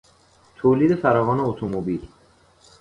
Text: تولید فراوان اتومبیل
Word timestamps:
تولید 0.55 0.95
فراوان 0.95 1.39
اتومبیل 1.39 2.07